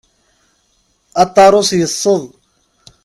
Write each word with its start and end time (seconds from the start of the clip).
Aṭarus 1.23 1.69
yesseḍ. 1.79 2.21